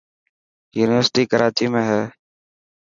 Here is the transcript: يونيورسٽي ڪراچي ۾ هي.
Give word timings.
يونيورسٽي 0.77 1.23
ڪراچي 1.31 1.65
۾ 1.73 1.81
هي. 1.89 2.01